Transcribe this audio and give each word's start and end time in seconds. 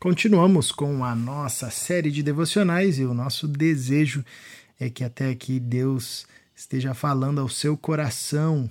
Continuamos 0.00 0.70
com 0.70 1.04
a 1.04 1.12
nossa 1.12 1.70
série 1.70 2.12
de 2.12 2.22
devocionais 2.22 3.00
e 3.00 3.04
o 3.04 3.12
nosso 3.12 3.48
desejo 3.48 4.24
é 4.78 4.88
que 4.88 5.02
até 5.02 5.28
aqui 5.28 5.58
Deus 5.58 6.24
esteja 6.54 6.94
falando 6.94 7.40
ao 7.40 7.48
seu 7.48 7.76
coração. 7.76 8.70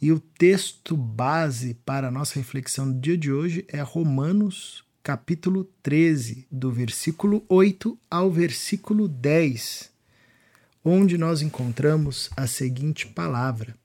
E 0.00 0.10
o 0.10 0.18
texto 0.18 0.96
base 0.96 1.74
para 1.84 2.08
a 2.08 2.10
nossa 2.10 2.36
reflexão 2.36 2.90
do 2.90 2.98
dia 2.98 3.18
de 3.18 3.30
hoje 3.30 3.66
é 3.68 3.82
Romanos, 3.82 4.82
capítulo 5.02 5.68
13, 5.82 6.46
do 6.50 6.72
versículo 6.72 7.44
8 7.46 7.98
ao 8.10 8.30
versículo 8.30 9.08
10, 9.08 9.90
onde 10.82 11.18
nós 11.18 11.42
encontramos 11.42 12.30
a 12.34 12.46
seguinte 12.46 13.06
palavra: 13.06 13.76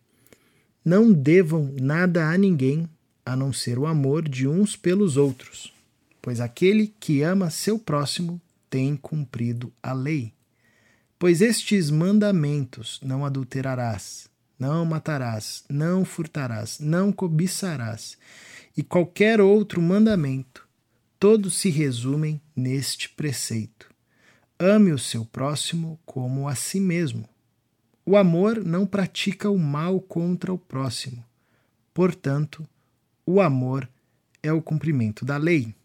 Não 0.85 1.11
devam 1.11 1.75
nada 1.81 2.29
a 2.29 2.37
ninguém 2.37 2.87
a 3.25 3.35
não 3.35 3.51
ser 3.51 3.77
o 3.77 3.85
amor 3.85 4.29
de 4.29 4.47
uns 4.47 4.77
pelos 4.77 5.17
outros 5.17 5.74
pois 6.25 6.41
aquele 6.41 6.87
que 6.99 7.21
ama 7.21 7.51
seu 7.51 7.77
próximo 7.77 8.41
tem 8.67 8.97
cumprido 8.97 9.71
a 9.83 9.93
lei. 9.93 10.33
Pois 11.19 11.39
estes 11.39 11.91
mandamentos: 11.91 12.99
não 13.03 13.23
adulterarás, 13.23 14.27
não 14.57 14.83
matarás, 14.85 15.63
não 15.69 16.03
furtarás, 16.03 16.79
não 16.79 17.11
cobiçarás, 17.11 18.17
e 18.75 18.81
qualquer 18.81 19.39
outro 19.39 19.79
mandamento, 19.79 20.67
todos 21.19 21.59
se 21.59 21.69
resumem 21.69 22.41
neste 22.55 23.07
preceito: 23.07 23.87
ame 24.57 24.91
o 24.91 24.97
seu 24.97 25.25
próximo 25.25 25.99
como 26.07 26.47
a 26.47 26.55
si 26.55 26.79
mesmo. 26.79 27.29
O 28.03 28.17
amor 28.17 28.65
não 28.65 28.87
pratica 28.87 29.47
o 29.47 29.59
mal 29.59 30.01
contra 30.01 30.51
o 30.51 30.57
próximo. 30.57 31.23
Portanto, 31.93 32.67
o 33.27 33.39
amor 33.39 33.87
é 34.41 34.51
o 34.51 34.59
cumprimento 34.59 35.23
da 35.23 35.37
lei. 35.37 35.75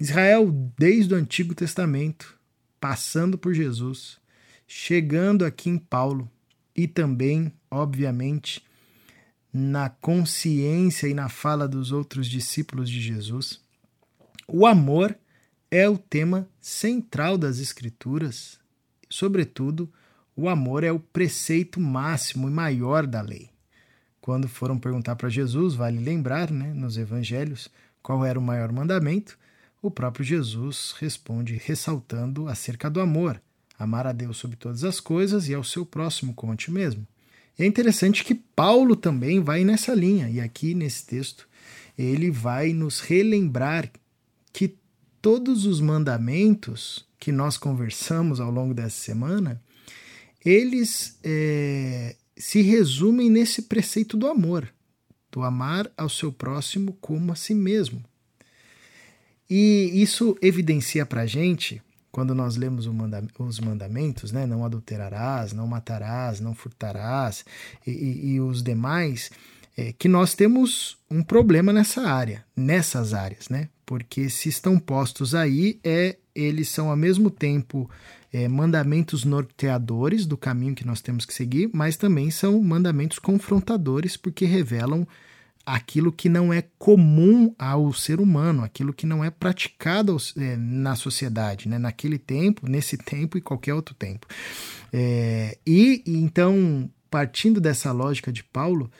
Israel, 0.00 0.50
desde 0.78 1.12
o 1.12 1.16
Antigo 1.18 1.54
Testamento, 1.54 2.34
passando 2.80 3.36
por 3.36 3.52
Jesus, 3.52 4.18
chegando 4.66 5.44
aqui 5.44 5.68
em 5.68 5.76
Paulo 5.76 6.26
e 6.74 6.88
também, 6.88 7.52
obviamente, 7.70 8.64
na 9.52 9.90
consciência 9.90 11.06
e 11.06 11.12
na 11.12 11.28
fala 11.28 11.68
dos 11.68 11.92
outros 11.92 12.26
discípulos 12.28 12.88
de 12.88 12.98
Jesus, 12.98 13.60
o 14.48 14.64
amor 14.64 15.14
é 15.70 15.86
o 15.86 15.98
tema 15.98 16.48
central 16.58 17.36
das 17.36 17.58
Escrituras, 17.58 18.58
sobretudo, 19.10 19.92
o 20.34 20.48
amor 20.48 20.82
é 20.82 20.90
o 20.90 20.98
preceito 20.98 21.78
máximo 21.78 22.48
e 22.48 22.50
maior 22.50 23.06
da 23.06 23.20
lei. 23.20 23.50
Quando 24.18 24.48
foram 24.48 24.78
perguntar 24.78 25.16
para 25.16 25.28
Jesus, 25.28 25.74
vale 25.74 25.98
lembrar, 25.98 26.50
né, 26.50 26.72
nos 26.72 26.96
evangelhos, 26.96 27.68
qual 28.02 28.24
era 28.24 28.38
o 28.38 28.42
maior 28.42 28.72
mandamento, 28.72 29.38
o 29.82 29.90
próprio 29.90 30.24
Jesus 30.24 30.94
responde 30.98 31.60
ressaltando 31.64 32.48
acerca 32.48 32.90
do 32.90 33.00
amor, 33.00 33.40
amar 33.78 34.06
a 34.06 34.12
Deus 34.12 34.36
sobre 34.36 34.56
todas 34.56 34.84
as 34.84 35.00
coisas 35.00 35.48
e 35.48 35.54
ao 35.54 35.64
seu 35.64 35.86
próximo 35.86 36.34
como 36.34 36.52
a 36.52 36.56
ti 36.56 36.70
mesmo. 36.70 37.06
É 37.58 37.64
interessante 37.64 38.24
que 38.24 38.34
Paulo 38.34 38.94
também 38.96 39.40
vai 39.40 39.64
nessa 39.64 39.94
linha, 39.94 40.28
e 40.30 40.40
aqui 40.40 40.74
nesse 40.74 41.06
texto 41.06 41.48
ele 41.96 42.30
vai 42.30 42.72
nos 42.72 43.00
relembrar 43.00 43.90
que 44.52 44.76
todos 45.20 45.66
os 45.66 45.80
mandamentos 45.80 47.04
que 47.18 47.30
nós 47.30 47.58
conversamos 47.58 48.40
ao 48.40 48.50
longo 48.50 48.72
dessa 48.72 48.96
semana, 48.96 49.62
eles 50.44 51.18
é, 51.22 52.16
se 52.36 52.62
resumem 52.62 53.28
nesse 53.28 53.62
preceito 53.62 54.16
do 54.16 54.26
amor, 54.26 54.72
do 55.30 55.42
amar 55.42 55.90
ao 55.96 56.08
seu 56.08 56.32
próximo 56.32 56.96
como 57.00 57.32
a 57.32 57.36
si 57.36 57.54
mesmo. 57.54 58.02
E 59.50 59.90
isso 60.00 60.38
evidencia 60.40 61.04
para 61.04 61.22
a 61.22 61.26
gente, 61.26 61.82
quando 62.12 62.34
nós 62.34 62.56
lemos 62.56 62.86
manda 62.86 63.22
os 63.36 63.58
mandamentos, 63.58 64.30
né? 64.30 64.46
não 64.46 64.64
adulterarás, 64.64 65.52
não 65.52 65.66
matarás, 65.66 66.38
não 66.38 66.54
furtarás 66.54 67.44
e, 67.84 67.90
e, 67.90 68.26
e 68.34 68.40
os 68.40 68.62
demais, 68.62 69.30
é, 69.76 69.92
que 69.92 70.08
nós 70.08 70.34
temos 70.34 70.96
um 71.10 71.22
problema 71.22 71.72
nessa 71.72 72.02
área, 72.02 72.44
nessas 72.56 73.12
áreas, 73.12 73.48
né? 73.48 73.68
Porque 73.84 74.30
se 74.30 74.48
estão 74.48 74.78
postos 74.78 75.34
aí, 75.34 75.80
é, 75.82 76.16
eles 76.34 76.68
são 76.68 76.90
ao 76.90 76.96
mesmo 76.96 77.30
tempo 77.30 77.90
é, 78.32 78.46
mandamentos 78.46 79.24
norteadores 79.24 80.26
do 80.26 80.36
caminho 80.36 80.74
que 80.74 80.86
nós 80.86 81.00
temos 81.00 81.24
que 81.24 81.34
seguir, 81.34 81.70
mas 81.72 81.96
também 81.96 82.30
são 82.30 82.62
mandamentos 82.62 83.18
confrontadores, 83.18 84.16
porque 84.16 84.44
revelam 84.44 85.06
aquilo 85.74 86.10
que 86.10 86.28
não 86.28 86.52
é 86.52 86.62
comum 86.78 87.54
ao 87.58 87.92
ser 87.92 88.20
humano, 88.20 88.62
aquilo 88.64 88.92
que 88.92 89.06
não 89.06 89.24
é 89.24 89.30
praticado 89.30 90.16
é, 90.36 90.56
na 90.56 90.96
sociedade, 90.96 91.68
né? 91.68 91.78
naquele 91.78 92.18
tempo, 92.18 92.68
nesse 92.68 92.96
tempo 92.96 93.38
e 93.38 93.40
qualquer 93.40 93.74
outro 93.74 93.94
tempo. 93.94 94.26
É, 94.92 95.56
e 95.66 96.02
então, 96.06 96.90
partindo 97.10 97.60
dessa 97.60 97.92
lógica 97.92 98.32
de 98.32 98.42
Paulo, 98.42 98.90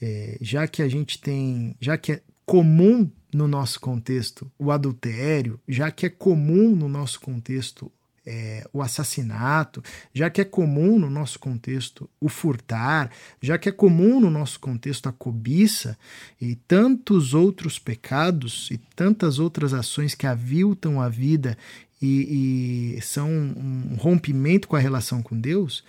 é, 0.00 0.36
já 0.40 0.66
que 0.68 0.82
a 0.82 0.88
gente 0.88 1.20
tem, 1.20 1.74
já 1.80 1.96
que 1.96 2.12
é 2.12 2.22
comum 2.44 3.10
no 3.32 3.48
nosso 3.48 3.80
contexto 3.80 4.50
o 4.58 4.70
adultério, 4.70 5.60
já 5.66 5.90
que 5.90 6.06
é 6.06 6.10
comum 6.10 6.74
no 6.74 6.88
nosso 6.88 7.20
contexto 7.20 7.90
é, 8.30 8.62
o 8.74 8.82
assassinato, 8.82 9.82
já 10.12 10.28
que 10.28 10.42
é 10.42 10.44
comum 10.44 10.98
no 10.98 11.08
nosso 11.08 11.38
contexto 11.38 12.10
o 12.20 12.28
furtar, 12.28 13.10
já 13.40 13.56
que 13.56 13.70
é 13.70 13.72
comum 13.72 14.20
no 14.20 14.28
nosso 14.28 14.60
contexto 14.60 15.08
a 15.08 15.12
cobiça 15.12 15.98
e 16.38 16.54
tantos 16.54 17.32
outros 17.32 17.78
pecados 17.78 18.68
e 18.70 18.76
tantas 18.94 19.38
outras 19.38 19.72
ações 19.72 20.14
que 20.14 20.26
aviltam 20.26 21.00
a 21.00 21.08
vida 21.08 21.56
e, 22.02 22.96
e 22.98 23.00
são 23.00 23.30
um 23.30 23.96
rompimento 23.98 24.68
com 24.68 24.76
a 24.76 24.80
relação 24.80 25.22
com 25.22 25.40
Deus, 25.40 25.82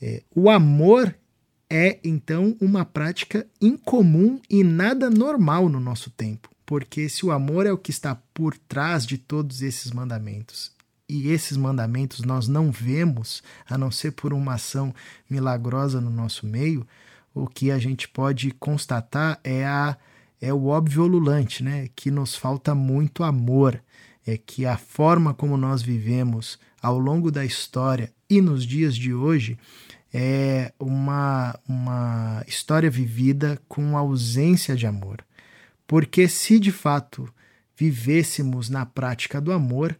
é, 0.00 0.22
o 0.32 0.48
amor 0.48 1.12
é 1.68 1.98
então 2.04 2.56
uma 2.60 2.84
prática 2.84 3.44
incomum 3.60 4.40
e 4.48 4.62
nada 4.62 5.10
normal 5.10 5.68
no 5.68 5.80
nosso 5.80 6.08
tempo. 6.10 6.48
Porque 6.64 7.08
se 7.08 7.26
o 7.26 7.32
amor 7.32 7.66
é 7.66 7.72
o 7.72 7.78
que 7.78 7.90
está 7.90 8.14
por 8.32 8.56
trás 8.56 9.04
de 9.04 9.18
todos 9.18 9.60
esses 9.60 9.90
mandamentos 9.90 10.78
e 11.10 11.28
esses 11.32 11.56
mandamentos 11.56 12.20
nós 12.20 12.46
não 12.46 12.70
vemos, 12.70 13.42
a 13.68 13.76
não 13.76 13.90
ser 13.90 14.12
por 14.12 14.32
uma 14.32 14.54
ação 14.54 14.94
milagrosa 15.28 16.00
no 16.00 16.10
nosso 16.10 16.46
meio, 16.46 16.86
o 17.34 17.48
que 17.48 17.70
a 17.70 17.78
gente 17.78 18.08
pode 18.08 18.52
constatar 18.52 19.40
é, 19.42 19.66
a, 19.66 19.96
é 20.40 20.52
o 20.52 20.66
óbvio 20.66 21.02
olulante, 21.02 21.64
né? 21.64 21.88
que 21.96 22.10
nos 22.10 22.36
falta 22.36 22.74
muito 22.74 23.24
amor, 23.24 23.82
é 24.24 24.38
que 24.38 24.64
a 24.64 24.76
forma 24.76 25.34
como 25.34 25.56
nós 25.56 25.82
vivemos 25.82 26.58
ao 26.80 26.98
longo 26.98 27.30
da 27.30 27.44
história 27.44 28.12
e 28.28 28.40
nos 28.40 28.64
dias 28.64 28.94
de 28.94 29.12
hoje 29.12 29.58
é 30.12 30.72
uma, 30.78 31.58
uma 31.68 32.44
história 32.46 32.90
vivida 32.90 33.60
com 33.68 33.96
ausência 33.96 34.76
de 34.76 34.86
amor. 34.86 35.24
Porque 35.86 36.28
se 36.28 36.60
de 36.60 36.70
fato 36.70 37.28
vivêssemos 37.76 38.68
na 38.68 38.84
prática 38.84 39.40
do 39.40 39.52
amor, 39.52 39.98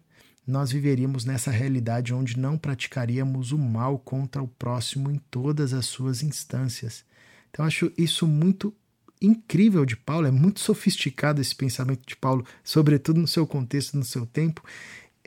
nós 0.51 0.73
viveríamos 0.73 1.25
nessa 1.25 1.51
realidade 1.51 2.13
onde 2.13 2.39
não 2.39 2.59
praticaríamos 2.59 3.53
o 3.53 3.59
mal 3.59 3.99
contra 3.99 4.43
o 4.43 4.49
próximo 4.49 5.11
em 5.11 5.21
todas 5.31 5.73
as 5.73 5.87
suas 5.87 6.23
instâncias. 6.23 7.05
Então, 7.51 7.65
acho 7.65 7.93
isso 7.97 8.27
muito 8.27 8.75
incrível 9.21 9.85
de 9.85 9.97
Paulo, 9.97 10.27
é 10.27 10.31
muito 10.31 10.61
sofisticado 10.61 11.41
esse 11.41 11.55
pensamento 11.55 12.07
de 12.07 12.17
Paulo, 12.17 12.45
sobretudo 12.65 13.21
no 13.21 13.29
seu 13.29 13.47
contexto, 13.47 13.97
no 13.97 14.05
seu 14.05 14.27
tempo, 14.27 14.63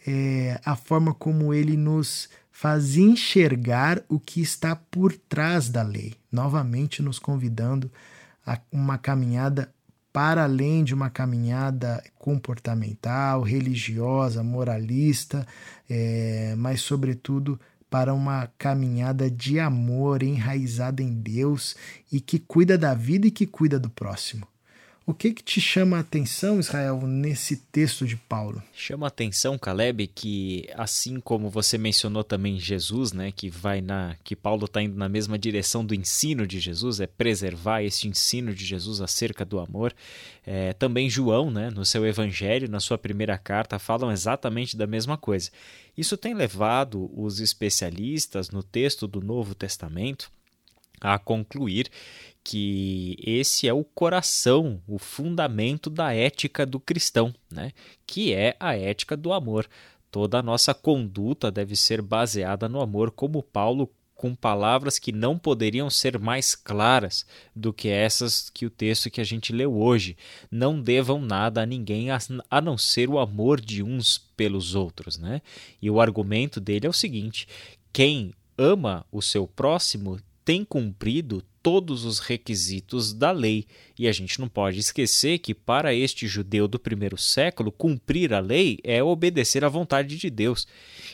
é 0.06 0.59
a 0.66 0.75
forma 0.75 1.13
como 1.13 1.53
ele 1.53 1.78
nos 1.78 2.28
faz 2.51 2.97
enxergar 2.97 4.03
o 4.09 4.19
que 4.19 4.41
está 4.41 4.75
por 4.75 5.13
trás 5.13 5.69
da 5.69 5.84
lei, 5.84 6.16
novamente 6.31 7.01
nos 7.01 7.19
convidando 7.19 7.91
a 8.45 8.59
uma 8.72 8.97
caminhada 8.97 9.73
para 10.13 10.44
além 10.44 10.84
de 10.84 10.94
uma 10.94 11.09
caminhada 11.09 12.03
comportamental, 12.19 13.41
religiosa, 13.41 14.43
moralista, 14.43 15.46
é, 15.90 16.53
mas, 16.55 16.82
sobretudo, 16.82 17.59
para 17.90 18.14
uma 18.14 18.47
caminhada 18.58 19.29
de 19.29 19.59
amor 19.59 20.22
enraizada 20.22 21.02
em 21.02 21.14
Deus 21.14 21.76
e 22.11 22.22
que 22.22 22.38
cuida 22.38 22.78
da 22.78 22.93
vida 22.93 23.28
e 23.28 23.32
que 23.32 23.47
cuida 23.47 23.79
do 23.79 23.90
próximo. 23.90 24.47
O 25.05 25.14
que, 25.14 25.34
que 25.34 25.44
te 25.44 25.59
chama 25.59 25.97
a 25.97 26.00
atenção, 26.00 26.61
Israel, 26.61 27.02
nesse 27.05 27.58
texto 27.58 28.08
de 28.08 28.16
Paulo? 28.16 28.64
Chama 28.73 29.05
a 29.05 29.09
atenção, 29.09 29.58
Caleb, 29.58 30.08
que 30.08 30.66
assim 30.76 31.20
como 31.20 31.50
você 31.50 31.78
mencionou 31.78 32.23
também 32.23 32.58
Jesus, 32.58 33.11
né, 33.11 33.29
que 33.29 33.50
vai 33.50 33.82
na 33.82 34.16
que 34.23 34.34
Paulo 34.34 34.64
está 34.64 34.82
indo 34.82 34.96
na 34.96 35.09
mesma 35.09 35.38
direção 35.38 35.85
do 35.85 35.94
ensino 35.94 36.47
de 36.47 36.58
Jesus, 36.58 37.02
é 37.02 37.08
preservar 37.08 37.82
esse 37.82 38.08
ensino 38.08 38.55
de 38.55 38.64
Jesus 38.64 39.02
acerca 39.02 39.44
do 39.44 39.59
amor. 39.59 39.94
É, 40.46 40.72
também 40.72 41.09
João, 41.09 41.52
né, 41.52 41.70
no 41.70 41.84
seu 41.84 42.05
Evangelho, 42.05 42.72
na 42.72 42.79
sua 42.79 42.97
primeira 42.97 43.38
carta, 43.38 43.78
falam 43.78 44.09
exatamente 44.09 44.78
da 44.78 44.88
mesma 44.88 45.17
coisa. 45.17 45.52
Isso 45.97 46.16
tem 46.16 46.34
levado 46.34 47.11
os 47.14 47.41
especialistas 47.41 48.50
no 48.50 48.64
texto 48.64 49.05
do 49.05 49.20
Novo 49.20 49.53
Testamento 49.53 50.32
a 51.03 51.20
concluir 51.20 51.90
que 52.44 53.17
esse 53.22 53.67
é 53.67 53.73
o 53.73 53.84
coração, 53.84 54.82
o 54.88 54.97
fundamento 54.97 55.90
da 55.90 56.14
ética 56.14 56.66
do 56.66 56.79
cristão, 56.79 57.34
né? 57.52 57.72
que 58.08 58.34
é 58.34 58.55
a 58.59 58.76
ética 58.76 59.16
do 59.16 59.34
amor. 59.34 59.67
Toda 60.09 60.40
a 60.40 60.44
nossa 60.44 60.73
conduta 60.73 61.52
deve 61.52 61.76
ser 61.76 62.02
baseada 62.02 62.70
no 62.70 62.82
amor, 62.82 63.11
como 63.11 63.44
Paulo 63.44 63.90
com 64.23 64.34
palavras 64.34 64.97
que 64.97 65.11
não 65.11 65.38
poderiam 65.38 65.90
ser 65.90 66.17
mais 66.17 66.55
claras 66.55 67.26
do 67.53 67.73
que 67.73 67.90
essas 67.90 68.50
que 68.50 68.66
o 68.66 68.70
texto 68.70 69.09
que 69.09 69.20
a 69.20 69.23
gente 69.23 69.52
leu 69.52 69.76
hoje. 69.76 70.16
Não 70.50 70.82
devam 70.82 71.20
nada 71.20 71.64
a 71.64 71.66
ninguém 71.66 72.08
a 72.09 72.61
não 72.61 72.78
ser 72.78 73.09
o 73.09 73.20
amor 73.20 73.59
de 73.59 73.84
uns 73.84 74.17
pelos 74.38 74.76
outros, 74.76 75.17
né? 75.17 75.41
E 75.82 75.90
o 75.90 76.00
argumento 76.00 76.61
dele 76.61 76.88
é 76.88 76.90
o 76.90 76.94
seguinte: 76.94 77.47
quem 77.91 78.34
ama 78.58 79.05
o 79.11 79.22
seu 79.22 79.46
próximo 79.46 80.17
tem 80.43 80.63
cumprido 80.63 81.43
todos 81.61 82.03
os 82.03 82.19
requisitos 82.19 83.13
da 83.13 83.31
lei. 83.31 83.66
E 83.97 84.07
a 84.07 84.11
gente 84.11 84.40
não 84.40 84.47
pode 84.47 84.79
esquecer 84.79 85.40
que, 85.40 85.53
para 85.53 85.93
este 85.93 86.28
judeu 86.28 86.67
do 86.67 86.79
primeiro 86.79 87.17
século, 87.17 87.72
cumprir 87.72 88.34
a 88.34 88.40
lei 88.40 88.79
é 88.84 89.03
obedecer 89.03 89.63
à 89.63 89.69
vontade 89.69 90.17
de 90.17 90.29
Deus. 90.29 90.67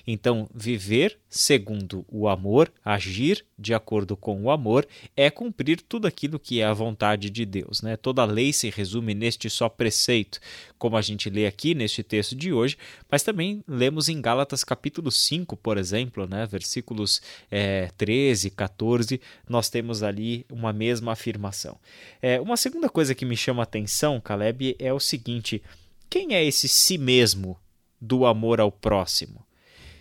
Então, 0.07 0.49
viver 0.53 1.19
segundo 1.29 2.03
o 2.07 2.27
amor, 2.27 2.71
agir 2.83 3.45
de 3.57 3.73
acordo 3.73 4.17
com 4.17 4.41
o 4.41 4.49
amor, 4.49 4.87
é 5.15 5.29
cumprir 5.29 5.81
tudo 5.81 6.07
aquilo 6.07 6.39
que 6.39 6.61
é 6.61 6.65
a 6.65 6.73
vontade 6.73 7.29
de 7.29 7.45
Deus. 7.45 7.81
Né? 7.81 7.95
Toda 7.95 8.21
a 8.21 8.25
lei 8.25 8.51
se 8.51 8.69
resume 8.69 9.13
neste 9.13 9.49
só 9.49 9.69
preceito, 9.69 10.39
como 10.77 10.97
a 10.97 11.01
gente 11.01 11.29
lê 11.29 11.45
aqui 11.45 11.75
neste 11.75 12.01
texto 12.01 12.35
de 12.35 12.51
hoje, 12.51 12.77
mas 13.11 13.21
também 13.21 13.63
lemos 13.67 14.09
em 14.09 14.19
Gálatas 14.21 14.63
capítulo 14.63 15.11
5, 15.11 15.55
por 15.57 15.77
exemplo, 15.77 16.25
né? 16.25 16.47
versículos 16.47 17.21
é, 17.51 17.89
13, 17.97 18.49
14, 18.51 19.21
nós 19.47 19.69
temos 19.69 20.01
ali 20.01 20.45
uma 20.49 20.73
mesma 20.73 21.11
afirmação. 21.11 21.77
É, 22.21 22.39
uma 22.39 22.57
segunda 22.57 22.68
coisa 22.89 23.15
que 23.15 23.25
me 23.25 23.37
chama 23.37 23.61
a 23.61 23.63
atenção, 23.63 24.19
Caleb, 24.19 24.75
é 24.79 24.93
o 24.93 24.99
seguinte: 24.99 25.61
quem 26.09 26.33
é 26.33 26.43
esse 26.43 26.67
si 26.67 26.97
mesmo 26.97 27.57
do 27.99 28.25
amor 28.25 28.59
ao 28.59 28.71
próximo? 28.71 29.45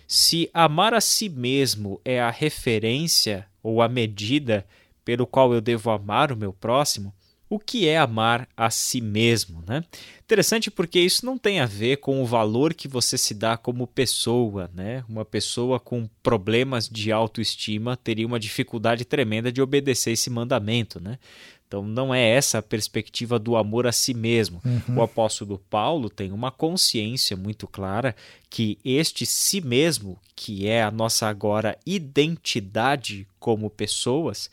Se 0.07 0.49
amar 0.55 0.95
a 0.95 1.01
si 1.01 1.29
mesmo 1.29 2.01
é 2.05 2.21
a 2.21 2.31
referência 2.31 3.47
ou 3.63 3.83
a 3.83 3.89
medida 3.89 4.67
pelo 5.05 5.27
qual 5.27 5.53
eu 5.53 5.61
devo 5.61 5.91
amar 5.91 6.33
o 6.33 6.37
meu 6.37 6.53
próximo, 6.53 7.15
o 7.51 7.59
que 7.59 7.89
é 7.89 7.97
amar 7.97 8.47
a 8.57 8.71
si 8.71 9.01
mesmo, 9.01 9.63
né? 9.67 9.83
Interessante 10.23 10.71
porque 10.71 11.01
isso 11.01 11.25
não 11.25 11.39
tem 11.39 11.61
a 11.61 11.67
ver 11.67 11.97
com 11.97 12.23
o 12.23 12.27
valor 12.27 12.75
que 12.75 12.87
você 12.87 13.17
se 13.17 13.33
dá 13.33 13.57
como 13.57 13.87
pessoa, 13.87 14.71
né? 14.75 15.03
Uma 15.09 15.25
pessoa 15.25 15.81
com 15.81 16.09
problemas 16.23 16.89
de 16.89 17.11
autoestima 17.11 17.97
teria 17.97 18.27
uma 18.27 18.39
dificuldade 18.39 19.05
tremenda 19.05 19.51
de 19.51 19.63
obedecer 19.63 20.13
esse 20.13 20.29
mandamento, 20.29 21.01
né? 21.01 21.19
Então 21.69 21.83
não 21.83 22.15
é 22.15 22.31
essa 22.31 22.59
a 22.59 22.63
perspectiva 22.63 23.39
do 23.39 23.55
amor 23.55 23.87
a 23.87 23.93
si 23.93 24.15
mesmo. 24.15 24.63
Uhum. 24.65 24.97
O 24.97 25.03
apóstolo 25.03 25.61
Paulo 25.69 26.09
tem 26.09 26.33
uma 26.33 26.51
consciência 26.51 27.37
muito 27.37 27.67
clara 27.67 28.17
que 28.49 28.79
este 28.83 29.27
si 29.27 29.61
mesmo, 29.61 30.19
que 30.35 30.67
é 30.67 30.83
a 30.83 30.91
nossa 30.91 31.29
agora 31.29 31.79
identidade 31.85 33.29
como 33.39 33.69
pessoas, 33.69 34.51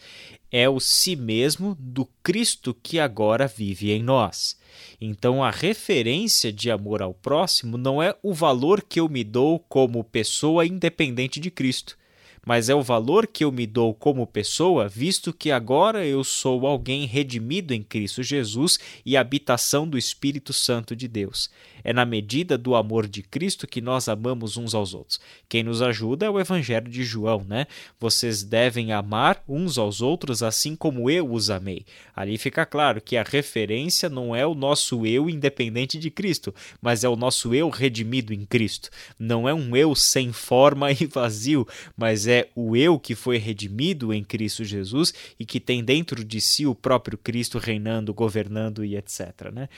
é 0.52 0.68
o 0.68 0.78
si 0.82 1.16
mesmo 1.16 1.78
do 1.80 2.06
Cristo 2.22 2.76
que 2.84 3.00
agora 3.00 3.48
vive 3.48 3.92
em 3.92 4.04
nós. 4.04 4.58
Então 5.00 5.42
a 5.42 5.50
referência 5.50 6.52
de 6.52 6.70
amor 6.70 7.02
ao 7.02 7.14
próximo 7.14 7.78
não 7.78 8.04
é 8.04 8.14
o 8.22 8.34
valor 8.34 8.82
que 8.82 9.00
eu 9.00 9.08
me 9.08 9.24
dou 9.24 9.58
como 9.58 10.04
pessoa 10.04 10.66
independente 10.66 11.40
de 11.40 11.50
Cristo 11.50 11.98
mas 12.46 12.70
é 12.70 12.76
o 12.76 12.84
valor 12.84 13.26
que 13.26 13.44
eu 13.44 13.52
me 13.52 13.66
dou 13.66 13.94
como 13.94 14.28
pessoa, 14.28 14.88
visto 14.88 15.34
que 15.34 15.52
agora 15.52 16.06
eu 16.06 16.24
sou 16.24 16.68
alguém 16.68 17.06
redimido 17.06 17.74
em 17.74 17.82
Cristo 17.82 18.22
Jesus 18.22 18.78
e 19.04 19.18
habitação 19.18 19.88
do 19.88 19.98
Espírito 19.98 20.54
Santo 20.54 20.96
de 20.96 21.08
Deus. 21.08 21.50
É 21.86 21.94
na 21.94 22.04
medida 22.04 22.58
do 22.58 22.74
amor 22.74 23.08
de 23.08 23.22
Cristo 23.22 23.68
que 23.68 23.80
nós 23.80 24.10
amamos 24.10 24.58
uns 24.58 24.74
aos 24.74 24.96
outros. 24.96 25.20
Quem 25.48 25.62
nos 25.62 25.84
ajuda 25.84 26.26
é 26.26 26.30
o 26.30 26.40
Evangelho 26.40 26.90
de 26.90 27.04
João, 27.04 27.46
né? 27.48 27.68
Vocês 28.00 28.42
devem 28.42 28.92
amar 28.92 29.44
uns 29.48 29.78
aos 29.78 30.02
outros 30.02 30.42
assim 30.42 30.76
como 30.76 31.12
eu 31.12 31.32
os 31.32 31.52
amei. 31.52 31.86
Ali 32.16 32.40
fica 32.40 32.66
claro 32.66 33.00
que 33.00 33.16
a 33.16 33.22
referência 33.22 34.10
não 34.10 34.36
é 34.36 34.48
o 34.48 34.56
nosso 34.56 35.06
eu 35.06 35.30
independente 35.30 36.00
de 36.00 36.10
Cristo, 36.10 36.54
mas 36.82 37.04
é 37.04 37.10
o 37.10 37.16
nosso 37.16 37.54
eu 37.54 37.70
redimido 37.70 38.34
em 38.34 38.46
Cristo. 38.46 38.90
Não 39.20 39.48
é 39.48 39.54
um 39.54 39.76
eu 39.76 39.94
sem 39.94 40.34
forma 40.34 40.90
e 40.92 41.06
vazio, 41.06 41.68
mas 41.96 42.26
é 42.26 42.50
o 42.56 42.76
eu 42.76 43.00
que 43.00 43.14
foi 43.14 43.38
redimido 43.38 44.12
em 44.12 44.24
Cristo 44.24 44.64
Jesus 44.64 45.14
e 45.40 45.46
que 45.46 45.60
tem 45.60 45.84
dentro 45.84 46.26
de 46.26 46.42
si 46.42 46.66
o 46.66 46.74
próprio 46.74 47.16
Cristo 47.16 47.60
reinando, 47.60 48.12
governando 48.12 48.84
e 48.84 48.98
etc. 48.98 49.52
Né? 49.54 49.70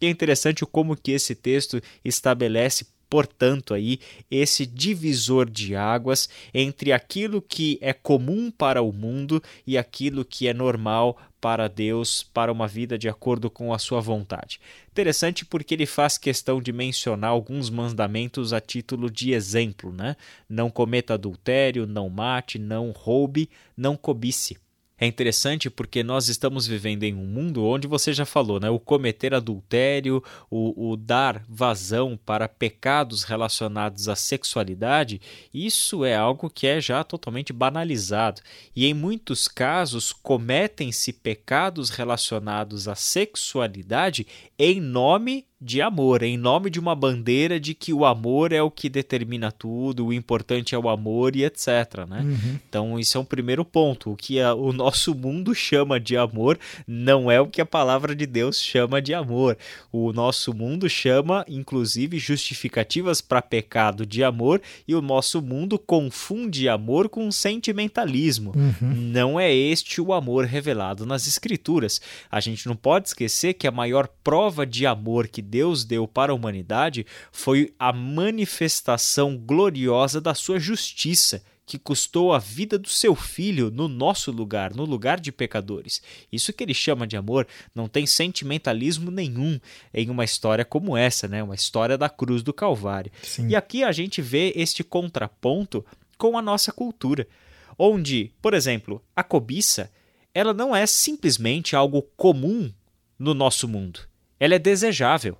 E 0.00 0.06
é 0.06 0.10
interessante 0.10 0.64
como 0.66 0.96
que 0.96 1.12
esse 1.12 1.34
texto 1.34 1.80
estabelece 2.04 2.86
portanto 3.08 3.72
aí 3.72 4.00
esse 4.30 4.66
divisor 4.66 5.48
de 5.48 5.76
águas 5.76 6.28
entre 6.52 6.92
aquilo 6.92 7.40
que 7.40 7.78
é 7.80 7.92
comum 7.92 8.50
para 8.50 8.82
o 8.82 8.92
mundo 8.92 9.42
e 9.66 9.78
aquilo 9.78 10.24
que 10.24 10.48
é 10.48 10.54
normal 10.54 11.16
para 11.40 11.68
Deus, 11.68 12.24
para 12.24 12.50
uma 12.50 12.66
vida 12.66 12.98
de 12.98 13.08
acordo 13.08 13.48
com 13.48 13.72
a 13.72 13.78
sua 13.78 14.00
vontade. 14.00 14.58
Interessante 14.90 15.44
porque 15.44 15.74
ele 15.74 15.86
faz 15.86 16.18
questão 16.18 16.60
de 16.60 16.72
mencionar 16.72 17.30
alguns 17.30 17.70
mandamentos 17.70 18.52
a 18.52 18.60
título 18.60 19.08
de 19.08 19.32
exemplo, 19.32 19.92
né? 19.92 20.16
Não 20.48 20.70
cometa 20.70 21.14
adultério, 21.14 21.86
não 21.86 22.08
mate, 22.08 22.58
não 22.58 22.90
roube, 22.90 23.48
não 23.76 23.96
cobice. 23.96 24.56
É 24.98 25.06
interessante 25.06 25.68
porque 25.68 26.02
nós 26.02 26.28
estamos 26.28 26.66
vivendo 26.66 27.02
em 27.02 27.12
um 27.12 27.26
mundo 27.26 27.62
onde 27.66 27.86
você 27.86 28.14
já 28.14 28.24
falou, 28.24 28.58
né? 28.58 28.70
O 28.70 28.80
cometer 28.80 29.34
adultério, 29.34 30.24
o, 30.50 30.90
o, 30.90 30.96
dar 30.96 31.44
vazão 31.46 32.16
para 32.16 32.48
pecados 32.48 33.22
relacionados 33.22 34.08
à 34.08 34.16
sexualidade, 34.16 35.20
isso 35.52 36.02
é 36.02 36.16
algo 36.16 36.48
que 36.48 36.66
é 36.66 36.80
já 36.80 37.04
totalmente 37.04 37.52
banalizado. 37.52 38.40
E 38.74 38.86
em 38.86 38.94
muitos 38.94 39.48
casos 39.48 40.14
cometem-se 40.14 41.12
pecados 41.12 41.90
relacionados 41.90 42.88
à 42.88 42.94
sexualidade 42.94 44.26
em 44.58 44.80
nome 44.80 45.44
de 45.58 45.80
amor, 45.80 46.22
em 46.22 46.36
nome 46.36 46.68
de 46.68 46.78
uma 46.78 46.94
bandeira 46.94 47.58
de 47.58 47.74
que 47.74 47.90
o 47.90 48.04
amor 48.04 48.52
é 48.52 48.60
o 48.60 48.70
que 48.70 48.90
determina 48.90 49.50
tudo, 49.50 50.06
o 50.06 50.12
importante 50.12 50.74
é 50.74 50.78
o 50.78 50.88
amor 50.88 51.34
e 51.34 51.44
etc. 51.44 52.06
Né? 52.06 52.20
Uhum. 52.20 52.58
Então, 52.68 52.98
isso 52.98 53.16
é 53.16 53.20
um 53.20 53.24
primeiro 53.24 53.64
ponto. 53.64 54.12
O 54.12 54.16
que 54.16 54.38
a, 54.38 54.54
o 54.54 54.70
nosso 54.70 55.14
mundo 55.14 55.54
chama 55.54 55.98
de 55.98 56.14
amor 56.14 56.58
não 56.86 57.30
é 57.30 57.40
o 57.40 57.46
que 57.46 57.62
a 57.62 57.66
palavra 57.66 58.14
de 58.14 58.26
Deus 58.26 58.60
chama 58.60 59.00
de 59.00 59.14
amor. 59.14 59.56
O 59.90 60.12
nosso 60.12 60.52
mundo 60.52 60.90
chama, 60.90 61.42
inclusive, 61.48 62.18
justificativas 62.18 63.22
para 63.22 63.40
pecado 63.40 64.04
de 64.04 64.22
amor 64.22 64.60
e 64.86 64.94
o 64.94 65.00
nosso 65.00 65.40
mundo 65.40 65.78
confunde 65.78 66.68
amor 66.68 67.08
com 67.08 67.32
sentimentalismo. 67.32 68.52
Uhum. 68.54 68.92
Não 68.94 69.40
é 69.40 69.54
este 69.54 70.02
o 70.02 70.12
amor 70.12 70.44
revelado 70.44 71.06
nas 71.06 71.26
Escrituras. 71.26 71.98
A 72.30 72.40
gente 72.40 72.66
não 72.66 72.76
pode 72.76 73.08
esquecer 73.08 73.54
que 73.54 73.66
a 73.66 73.72
maior 73.72 74.06
prova 74.22 74.66
de 74.66 74.84
amor 74.84 75.26
que 75.28 75.45
Deus 75.46 75.84
deu 75.84 76.06
para 76.08 76.32
a 76.32 76.34
humanidade 76.34 77.06
foi 77.30 77.72
a 77.78 77.92
manifestação 77.92 79.36
gloriosa 79.36 80.20
da 80.20 80.34
sua 80.34 80.58
justiça, 80.58 81.42
que 81.66 81.78
custou 81.78 82.32
a 82.32 82.38
vida 82.38 82.78
do 82.78 82.88
seu 82.88 83.16
filho 83.16 83.70
no 83.72 83.88
nosso 83.88 84.30
lugar, 84.30 84.72
no 84.72 84.84
lugar 84.84 85.18
de 85.18 85.32
pecadores. 85.32 86.00
Isso 86.30 86.52
que 86.52 86.62
ele 86.62 86.72
chama 86.72 87.06
de 87.06 87.16
amor 87.16 87.46
não 87.74 87.88
tem 87.88 88.06
sentimentalismo 88.06 89.10
nenhum 89.10 89.58
em 89.92 90.08
uma 90.08 90.24
história 90.24 90.64
como 90.64 90.96
essa, 90.96 91.26
né? 91.26 91.42
Uma 91.42 91.56
história 91.56 91.98
da 91.98 92.08
cruz 92.08 92.42
do 92.42 92.52
Calvário. 92.52 93.10
Sim. 93.22 93.48
E 93.48 93.56
aqui 93.56 93.82
a 93.82 93.90
gente 93.90 94.22
vê 94.22 94.52
este 94.54 94.84
contraponto 94.84 95.84
com 96.16 96.38
a 96.38 96.42
nossa 96.42 96.70
cultura, 96.70 97.26
onde, 97.76 98.32
por 98.40 98.54
exemplo, 98.54 99.02
a 99.14 99.24
cobiça, 99.24 99.90
ela 100.32 100.54
não 100.54 100.74
é 100.74 100.86
simplesmente 100.86 101.74
algo 101.74 102.02
comum 102.16 102.72
no 103.18 103.34
nosso 103.34 103.66
mundo 103.66 104.00
ela 104.38 104.54
é 104.54 104.58
desejável. 104.58 105.38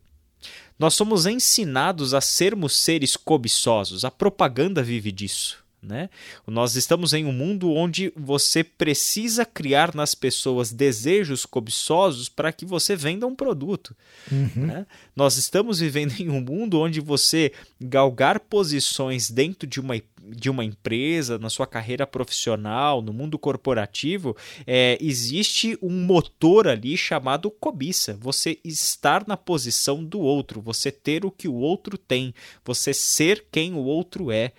Nós 0.79 0.95
somos 0.95 1.27
ensinados 1.27 2.15
a 2.15 2.21
sermos 2.21 2.77
seres 2.77 3.17
cobiçosos, 3.17 4.05
a 4.05 4.11
propaganda 4.11 4.83
vive 4.83 5.11
disso. 5.11 5.66
Né? 5.87 6.11
Nós 6.47 6.75
estamos 6.75 7.13
em 7.13 7.25
um 7.25 7.33
mundo 7.33 7.73
onde 7.73 8.13
você 8.17 8.65
precisa 8.65 9.45
criar 9.45 9.95
nas 9.95 10.15
pessoas 10.15 10.73
desejos 10.73 11.47
cobiçosos 11.47 12.29
para 12.29 12.53
que 12.53 12.67
você 12.67 12.97
venda 12.97 13.27
um 13.27 13.37
produto. 13.37 13.95
Uhum. 14.31 14.67
Né? 14.67 14.87
Nós 15.15 15.37
estamos 15.37 15.79
vivendo 15.79 16.13
em 16.21 16.29
um 16.29 16.41
mundo 16.41 16.81
onde 16.81 17.01
você 17.01 17.53
galgar 17.81 18.41
posições 18.41 19.31
dentro 19.31 19.67
de 19.67 19.81
uma 19.81 19.95
de 20.29 20.51
uma 20.51 20.65
empresa, 20.65 21.39
na 21.39 21.49
sua 21.49 21.67
carreira 21.67 22.07
profissional, 22.07 23.01
no 23.01 23.13
mundo 23.13 23.39
corporativo, 23.39 24.37
é, 24.67 24.99
existe 25.01 25.79
um 25.81 26.05
motor 26.05 26.67
ali 26.67 26.97
chamado 26.97 27.51
cobiça. 27.51 28.19
Você 28.21 28.59
estar 28.65 29.27
na 29.27 29.37
posição 29.37 30.05
do 30.05 30.19
outro, 30.19 30.61
você 30.61 30.91
ter 30.91 31.25
o 31.25 31.31
que 31.31 31.47
o 31.47 31.55
outro 31.55 31.97
tem, 31.97 32.35
você 32.65 32.93
ser 32.93 33.47
quem 33.53 33.75
o 33.75 33.85
outro 33.85 34.33
é. 34.33 34.53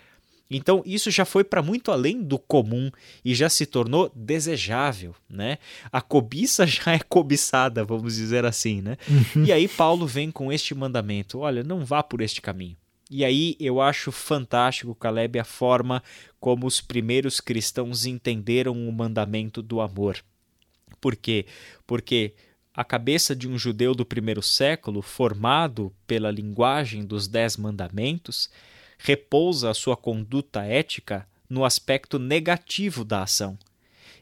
Então, 0.49 0.81
isso 0.85 1.11
já 1.11 1.25
foi 1.25 1.43
para 1.43 1.61
muito 1.61 1.91
além 1.91 2.23
do 2.23 2.39
comum 2.39 2.89
e 3.23 3.35
já 3.35 3.49
se 3.49 3.65
tornou 3.65 4.11
desejável, 4.15 5.13
né? 5.29 5.57
A 5.91 6.01
cobiça 6.01 6.65
já 6.67 6.93
é 6.93 6.99
cobiçada, 6.99 7.83
vamos 7.83 8.15
dizer 8.15 8.45
assim, 8.45 8.81
né? 8.81 8.97
Uhum. 9.09 9.43
E 9.43 9.51
aí 9.51 9.67
Paulo 9.67 10.07
vem 10.07 10.31
com 10.31 10.51
este 10.51 10.73
mandamento: 10.73 11.39
olha, 11.39 11.63
não 11.63 11.85
vá 11.85 12.01
por 12.01 12.21
este 12.21 12.41
caminho. 12.41 12.77
E 13.09 13.23
aí 13.23 13.55
eu 13.59 13.79
acho 13.79 14.11
fantástico, 14.11 14.93
Caleb, 14.93 15.39
a 15.39 15.45
forma 15.45 16.03
como 16.39 16.67
os 16.67 16.81
primeiros 16.81 17.39
cristãos 17.39 18.05
entenderam 18.05 18.87
o 18.87 18.91
mandamento 18.91 19.61
do 19.61 19.79
amor. 19.79 20.17
Por 20.99 21.15
quê? 21.15 21.45
Porque 21.85 22.33
a 22.73 22.83
cabeça 22.83 23.35
de 23.35 23.47
um 23.47 23.57
judeu 23.57 23.95
do 23.95 24.05
primeiro 24.05 24.41
século, 24.41 25.01
formado 25.01 25.93
pela 26.05 26.29
linguagem 26.29 27.05
dos 27.05 27.27
Dez 27.27 27.55
Mandamentos, 27.57 28.49
repousa 28.97 29.69
a 29.69 29.73
sua 29.73 29.95
conduta 29.95 30.63
ética 30.63 31.27
no 31.49 31.63
aspecto 31.63 32.19
negativo 32.19 33.03
da 33.05 33.23
ação. 33.23 33.57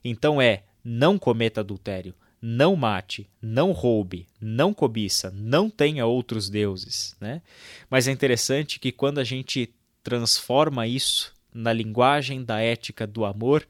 Então 0.04 0.42
é: 0.42 0.64
não 0.84 1.18
cometa 1.18 1.62
adultério, 1.62 2.14
não 2.42 2.76
mate, 2.76 3.28
não 3.42 3.72
roube, 3.72 4.28
não 4.40 4.74
cobiça, 4.74 5.32
não 5.32 5.70
tenha 5.70 6.06
outros 6.06 6.50
deuses. 6.50 7.16
Né? 7.20 7.42
Mas 7.90 8.08
é 8.08 8.12
interessante 8.12 8.80
que 8.80 8.92
quando 8.92 9.20
a 9.20 9.24
gente 9.24 9.74
transforma 10.04 10.86
isso 10.86 11.34
na 11.54 11.74
linguagem 11.74 12.44
da 12.44 12.60
ética 12.60 13.08
do 13.08 13.26
amor, 13.26 13.68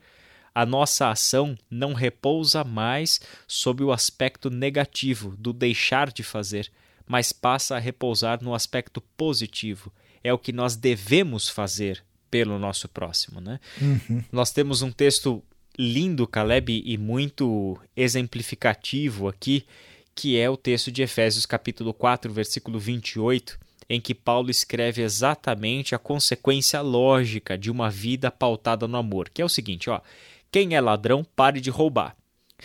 a 0.53 0.65
nossa 0.65 1.09
ação 1.09 1.57
não 1.69 1.93
repousa 1.93 2.63
mais 2.63 3.21
sob 3.47 3.83
o 3.83 3.91
aspecto 3.91 4.49
negativo 4.49 5.35
do 5.37 5.53
deixar 5.53 6.11
de 6.11 6.23
fazer, 6.23 6.71
mas 7.07 7.31
passa 7.31 7.75
a 7.75 7.79
repousar 7.79 8.43
no 8.43 8.53
aspecto 8.53 8.99
positivo. 8.99 9.91
É 10.25 10.33
o 10.33 10.39
que 10.39 10.51
nós 10.51 10.75
devemos 10.75 11.47
fazer 11.47 12.03
pelo 12.31 12.57
nosso 12.57 12.89
próximo. 12.89 13.39
Né? 13.39 13.59
Uhum. 13.81 14.23
Nós 14.31 14.51
temos 14.51 14.81
um 14.81 14.91
texto 14.91 15.43
lindo, 15.77 16.25
Caleb, 16.25 16.81
e 16.85 16.97
muito 16.97 17.77
exemplificativo 17.95 19.27
aqui, 19.27 19.65
que 20.13 20.39
é 20.39 20.49
o 20.49 20.57
texto 20.57 20.91
de 20.91 21.03
Efésios 21.03 21.45
capítulo 21.45 21.93
4, 21.93 22.31
versículo 22.31 22.79
28, 22.79 23.59
em 23.89 24.01
que 24.01 24.15
Paulo 24.15 24.49
escreve 24.49 25.01
exatamente 25.01 25.93
a 25.93 25.99
consequência 25.99 26.81
lógica 26.81 27.57
de 27.57 27.69
uma 27.69 27.89
vida 27.89 28.31
pautada 28.31 28.87
no 28.87 28.97
amor, 28.97 29.29
que 29.29 29.41
é 29.41 29.45
o 29.45 29.49
seguinte, 29.49 29.89
ó: 29.89 30.01
quem 30.51 30.75
é 30.75 30.81
ladrão, 30.81 31.25
pare 31.35 31.59
de 31.61 31.69
roubar. 31.69 32.15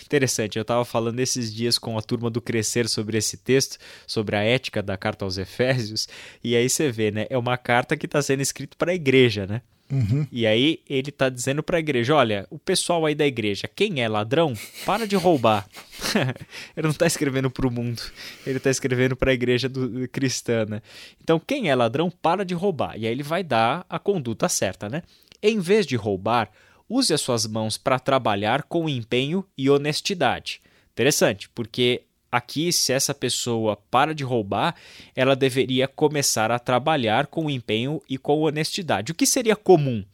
Interessante, 0.05 0.57
eu 0.57 0.63
estava 0.63 0.85
falando 0.85 1.19
esses 1.21 1.53
dias 1.53 1.77
com 1.77 1.99
a 1.99 2.03
turma 2.03 2.31
do 2.31 2.41
Crescer 2.41 2.89
sobre 2.89 3.19
esse 3.19 3.37
texto, 3.37 3.77
sobre 4.07 4.37
a 4.37 4.43
ética 4.43 4.83
da 4.83 4.97
carta 4.97 5.25
aos 5.25 5.37
Efésios, 5.37 6.09
e 6.43 6.55
aí 6.55 6.69
você 6.69 6.91
vê, 6.91 7.11
né? 7.11 7.27
É 7.29 7.37
uma 7.37 7.57
carta 7.57 7.97
que 7.97 8.07
está 8.07 8.23
sendo 8.23 8.41
escrita 8.41 8.77
para 8.79 8.93
a 8.93 8.95
igreja, 8.95 9.47
né? 9.47 9.63
Uhum. 9.91 10.25
E 10.31 10.47
aí 10.47 10.81
ele 10.89 11.11
tá 11.11 11.29
dizendo 11.29 11.63
para 11.63 11.77
a 11.77 11.81
igreja: 11.81 12.15
olha, 12.15 12.47
o 12.49 12.59
pessoal 12.59 13.05
aí 13.05 13.15
da 13.15 13.27
igreja, 13.27 13.69
quem 13.69 14.01
é 14.01 14.09
ladrão, 14.09 14.55
para 14.87 15.07
de 15.07 15.17
roubar. 15.17 15.67
ele 16.77 16.85
não 16.85 16.91
está 16.91 17.07
escrevendo 17.07 17.51
para 17.51 17.67
o 17.67 17.71
mundo, 17.71 18.01
ele 18.47 18.59
está 18.59 18.71
escrevendo 18.71 19.17
para 19.17 19.33
a 19.33 19.35
igreja 19.35 19.69
do, 19.69 20.09
cristã. 20.09 20.65
Né? 20.65 20.81
Então, 21.21 21.41
quem 21.41 21.69
é 21.69 21.75
ladrão, 21.75 22.11
para 22.11 22.45
de 22.45 22.55
roubar. 22.55 22.97
E 22.97 23.07
aí 23.07 23.13
ele 23.13 23.25
vai 23.25 23.43
dar 23.43 23.85
a 23.89 23.99
conduta 23.99 24.49
certa, 24.49 24.89
né? 24.89 25.03
Em 25.43 25.59
vez 25.59 25.87
de 25.87 25.97
roubar, 25.97 26.51
use 26.91 27.15
as 27.15 27.21
suas 27.21 27.47
mãos 27.47 27.79
para 27.79 28.01
trabalhar 28.01 28.65
com 28.65 28.89
empenho 28.89 29.47
e 29.57 29.71
honestidade. 29.71 30.61
Interessante, 30.93 31.49
porque 31.49 32.03
Aqui, 32.33 32.73
se 32.73 32.93
essa 32.93 33.13
pessoa 33.13 33.77
para 33.91 34.15
de 34.15 34.23
roubar, 34.23 34.77
ela 35.17 35.35
deveria 35.35 35.89
começar 35.89 36.53
a 36.53 36.61
trabalhar 36.61 37.27
com 37.27 37.51
empenho 37.51 38.01
e 38.09 38.17
com 38.17 38.43
honestidade. 38.43 39.11
O 39.11 39.15
que 39.17 39.27
seria 39.27 39.57
comum? 39.57 40.05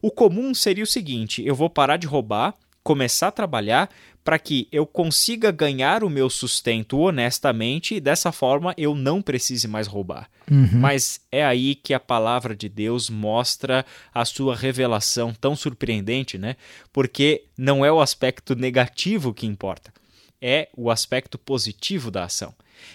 O 0.00 0.12
comum 0.12 0.54
seria 0.54 0.84
o 0.84 0.86
seguinte: 0.86 1.44
eu 1.44 1.56
vou 1.56 1.68
parar 1.68 1.96
de 1.96 2.06
roubar, 2.06 2.54
começar 2.86 3.28
a 3.28 3.32
trabalhar 3.32 3.90
para 4.22 4.38
que 4.38 4.68
eu 4.70 4.86
consiga 4.86 5.50
ganhar 5.50 6.04
o 6.04 6.08
meu 6.10 6.30
sustento 6.30 6.98
honestamente 6.98 7.96
e 7.96 8.00
dessa 8.00 8.30
forma 8.30 8.72
eu 8.76 8.94
não 8.94 9.20
precise 9.20 9.66
mais 9.66 9.88
roubar. 9.88 10.30
Uhum. 10.48 10.68
Mas 10.74 11.20
é 11.30 11.44
aí 11.44 11.74
que 11.74 11.92
a 11.92 12.00
palavra 12.00 12.54
de 12.54 12.68
Deus 12.68 13.10
mostra 13.10 13.84
a 14.14 14.24
sua 14.24 14.54
revelação 14.54 15.34
tão 15.34 15.56
surpreendente, 15.56 16.38
né? 16.38 16.56
Porque 16.92 17.44
não 17.58 17.84
é 17.84 17.90
o 17.90 18.00
aspecto 18.00 18.54
negativo 18.54 19.34
que 19.34 19.46
importa 19.46 19.92
é 20.40 20.68
o 20.76 20.90
aspecto 20.90 21.38
positivo 21.38 22.10
da 22.10 22.24
ação. 22.24 22.54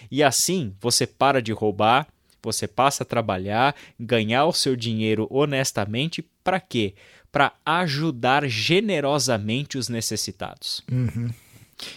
E 0.10 0.24
assim 0.24 0.74
você 0.80 1.08
para 1.08 1.42
de 1.42 1.52
roubar, 1.52 2.08
você 2.44 2.68
passa 2.68 3.04
a 3.04 3.06
trabalhar, 3.06 3.76
ganhar 4.00 4.46
o 4.46 4.54
seu 4.54 4.76
dinheiro 4.76 5.28
honestamente, 5.30 6.22
para 6.44 6.60
quê? 6.60 6.96
Para 7.32 7.54
ajudar 7.66 8.48
generosamente 8.48 9.78
os 9.78 9.88
necessitados. 9.88 10.84
Uhum. 10.92 11.30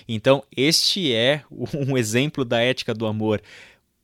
Então, 0.08 0.42
este 0.56 1.12
é 1.12 1.42
um 1.50 1.96
exemplo 1.96 2.44
da 2.44 2.60
ética 2.60 2.94
do 2.94 3.06
amor. 3.06 3.42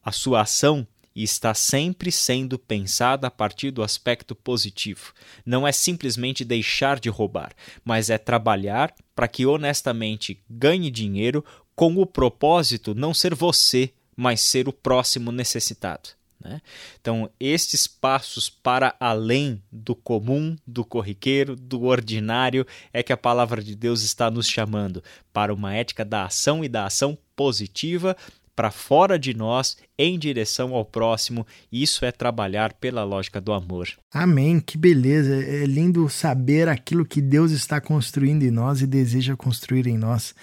A 0.03 0.13
sua 0.13 0.43
ação 0.43 0.87
está 1.15 1.53
sempre 1.55 2.13
sendo 2.13 2.59
pensada 2.59 3.27
a 3.27 3.31
partir 3.31 3.71
do 3.71 3.83
aspecto 3.83 4.35
positivo. 4.35 5.13
Não 5.45 5.67
é 5.67 5.73
simplesmente 5.73 6.45
deixar 6.45 6.99
de 6.99 7.09
roubar, 7.09 7.53
mas 7.85 8.11
é 8.11 8.19
trabalhar 8.19 8.95
para 9.15 9.29
que 9.29 9.45
honestamente 9.45 10.41
ganhe 10.49 10.91
dinheiro 10.91 11.45
com 11.75 11.97
o 11.97 12.07
propósito 12.07 12.95
não 12.95 13.13
ser 13.13 13.35
você, 13.35 13.91
mas 14.17 14.41
ser 14.41 14.69
o 14.69 14.73
próximo 14.73 15.33
necessitado. 15.33 16.11
Né? 16.43 16.61
Então, 17.01 17.31
estes 17.39 17.87
passos 17.87 18.49
para 18.49 18.95
além 18.99 19.63
do 19.71 19.95
comum, 19.95 20.57
do 20.67 20.85
corriqueiro, 20.85 21.55
do 21.55 21.85
ordinário, 21.85 22.67
é 22.93 23.03
que 23.03 23.13
a 23.13 23.17
palavra 23.17 23.63
de 23.63 23.75
Deus 23.75 24.03
está 24.03 24.31
nos 24.31 24.49
chamando 24.49 25.03
para 25.33 25.53
uma 25.53 25.75
ética 25.75 26.05
da 26.05 26.25
ação 26.25 26.65
e 26.65 26.69
da 26.69 26.87
ação 26.87 27.17
positiva 27.37 28.17
para 28.61 28.71
fora 28.71 29.19
de 29.19 29.33
nós 29.33 29.79
em 29.97 30.19
direção 30.19 30.75
ao 30.75 30.85
próximo. 30.85 31.47
Isso 31.73 32.05
é 32.05 32.13
trabalhar 32.13 32.75
pela 32.75 33.05
lógica 33.05 33.41
do 33.41 33.53
amor. 33.53 33.89
Amém. 34.13 34.61
Que 34.61 34.77
beleza. 34.77 35.35
É 35.35 35.65
lindo 35.65 36.09
saber 36.11 36.69
aquilo 36.69 37.07
que 37.07 37.23
Deus 37.23 37.53
está 37.53 37.81
construindo 37.81 38.43
em 38.43 38.51
nós 38.51 38.83
e 38.83 38.87
deseja 38.87 39.35
construir 39.37 39.87
em 39.87 39.97
nós 39.97 40.35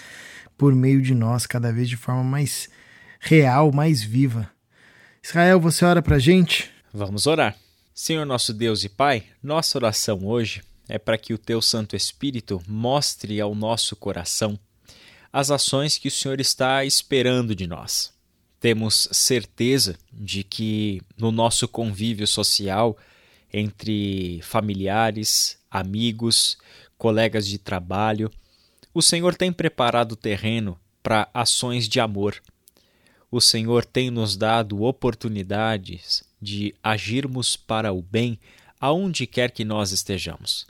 por 0.58 0.74
meio 0.74 1.00
de 1.00 1.14
nós, 1.14 1.46
cada 1.46 1.72
vez 1.72 1.88
de 1.88 1.96
forma 1.96 2.24
mais 2.24 2.68
real, 3.20 3.72
mais 3.72 4.02
viva. 4.02 4.50
Israel, 5.30 5.60
você 5.60 5.84
ora 5.84 6.02
para 6.02 6.18
gente? 6.18 6.72
Vamos 6.94 7.28
orar. 7.28 7.58
Senhor 7.94 8.26
nosso 8.26 8.54
Deus 8.54 8.86
e 8.86 8.88
Pai, 8.88 9.26
nossa 9.44 9.78
oração 9.78 10.26
hoje 10.26 10.64
é 10.88 10.98
para 10.98 11.18
que 11.18 11.34
o 11.34 11.38
Teu 11.38 11.62
Santo 11.62 11.98
Espírito 11.98 12.64
mostre 12.66 13.42
ao 13.42 13.54
nosso 13.54 13.94
coração 13.98 14.58
as 15.32 15.52
ações 15.52 15.98
que 15.98 16.08
o 16.08 16.12
Senhor 16.12 16.40
está 16.40 16.86
esperando 16.86 17.54
de 17.54 17.68
nós. 17.68 18.14
Temos 18.58 19.10
certeza 19.12 19.98
de 20.14 20.46
que 20.46 21.02
no 21.18 21.30
nosso 21.30 21.68
convívio 21.68 22.26
social, 22.26 22.98
entre 23.52 24.40
familiares, 24.44 25.60
amigos, 25.70 26.58
colegas 26.98 27.46
de 27.46 27.58
trabalho, 27.58 28.32
o 28.94 29.02
Senhor 29.02 29.36
tem 29.36 29.52
preparado 29.52 30.14
o 30.14 30.16
terreno 30.16 30.80
para 31.04 31.28
ações 31.34 31.86
de 31.86 32.00
amor. 32.00 32.42
O 33.30 33.42
Senhor 33.42 33.84
tem 33.84 34.10
nos 34.10 34.38
dado 34.38 34.84
oportunidades 34.84 36.24
de 36.42 36.74
agirmos 36.82 37.58
para 37.58 37.92
o 37.92 38.02
bem 38.02 38.40
aonde 38.80 39.28
quer 39.28 39.52
que 39.52 39.66
nós 39.66 39.92
estejamos. 39.92 40.66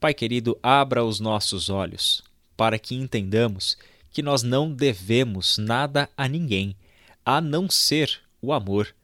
Pai 0.00 0.12
querido, 0.12 0.58
abra 0.62 1.04
os 1.04 1.20
nossos 1.20 1.68
olhos 1.68 2.22
para 2.56 2.78
que 2.78 2.94
entendamos 2.94 3.76
que 4.10 4.22
nós 4.22 4.42
não 4.42 4.72
devemos 4.72 5.58
nada 5.58 6.08
a 6.16 6.28
ninguém, 6.28 6.76
a 7.24 7.40
não 7.40 7.70
ser 7.70 8.20
o 8.40 8.52
amor, 8.52 8.94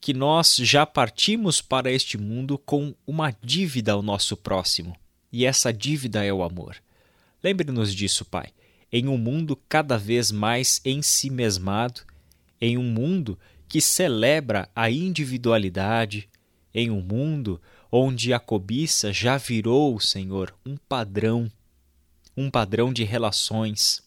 que 0.00 0.14
nós 0.14 0.56
já 0.56 0.86
partimos 0.86 1.60
para 1.60 1.92
este 1.92 2.16
mundo 2.16 2.56
com 2.58 2.94
uma 3.06 3.34
dívida 3.42 3.92
ao 3.92 4.02
nosso 4.02 4.36
próximo, 4.36 4.96
e 5.30 5.44
essa 5.44 5.72
dívida 5.72 6.24
é 6.24 6.32
o 6.32 6.42
amor. 6.42 6.76
Lembre-nos 7.42 7.94
disso, 7.94 8.24
Pai, 8.24 8.48
em 8.90 9.06
um 9.06 9.16
mundo 9.16 9.56
cada 9.68 9.96
vez 9.96 10.32
mais 10.32 10.80
ensimesmado, 10.84 12.00
em 12.60 12.76
um 12.76 12.82
mundo 12.82 13.38
que 13.68 13.80
celebra 13.80 14.68
a 14.74 14.90
individualidade, 14.90 16.28
em 16.74 16.90
um 16.90 17.00
mundo 17.00 17.60
onde 17.90 18.32
a 18.32 18.38
cobiça 18.38 19.12
já 19.12 19.36
virou, 19.36 19.98
Senhor, 19.98 20.54
um 20.64 20.76
padrão, 20.76 21.50
um 22.36 22.50
padrão 22.50 22.92
de 22.92 23.04
relações, 23.04 24.02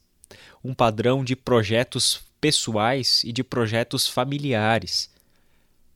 um 0.64 0.74
padrão 0.74 1.24
de 1.24 1.36
projetos 1.36 2.22
pessoais 2.40 3.24
e 3.24 3.32
de 3.32 3.44
projetos 3.44 4.08
familiares. 4.08 5.10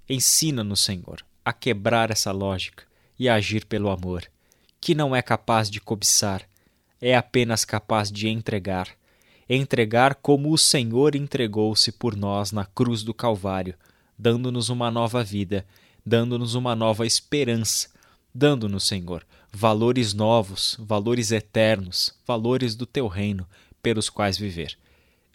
Ensina-nos, 0.10 0.82
Senhor, 0.82 1.26
a 1.44 1.54
quebrar 1.54 2.12
essa 2.12 2.32
lógica 2.32 2.84
e 3.18 3.28
a 3.28 3.36
agir 3.36 3.66
pelo 3.66 3.90
amor, 3.90 4.24
que 4.80 4.94
não 4.94 5.16
é 5.16 5.22
capaz 5.22 5.70
de 5.70 5.82
cobiçar, 5.82 6.48
é 7.02 7.16
apenas 7.16 7.66
capaz 7.66 8.12
de 8.12 8.28
entregar. 8.28 8.90
Entregar 9.50 10.16
como 10.16 10.52
o 10.52 10.58
Senhor 10.58 11.16
entregou-se 11.16 11.92
por 11.92 12.16
nós 12.16 12.52
na 12.52 12.66
cruz 12.66 13.04
do 13.04 13.14
Calvário, 13.14 13.76
dando-nos 14.18 14.70
uma 14.70 14.92
nova 14.92 15.24
vida, 15.24 15.66
dando-nos 16.06 16.54
uma 16.54 16.76
nova 16.76 17.06
esperança, 17.06 17.90
dando-nos, 18.34 18.86
Senhor, 18.86 19.26
valores 19.52 20.14
novos, 20.14 20.76
valores 20.80 21.32
eternos, 21.32 22.14
valores 22.26 22.76
do 22.76 22.86
teu 22.86 23.08
reino, 23.08 23.48
pelos 23.82 24.10
quais 24.10 24.38
viver. 24.38 24.78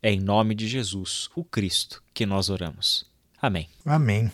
É 0.02 0.12
em 0.12 0.20
nome 0.20 0.54
de 0.54 0.68
Jesus, 0.68 1.30
o 1.34 1.42
Cristo, 1.42 2.02
que 2.12 2.26
nós 2.26 2.50
oramos. 2.50 3.06
Amém. 3.40 3.68
Amém. 3.84 4.30